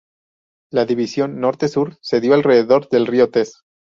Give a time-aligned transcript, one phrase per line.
[0.71, 3.61] La división norte-sur se dio alrededor del río Tees.